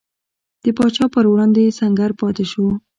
د 0.63 0.65
پاچا 0.77 1.05
پر 1.13 1.25
وړاندې 1.31 1.75
سنګر 1.79 2.11
پاتې 2.19 2.45
شو. 2.51 2.65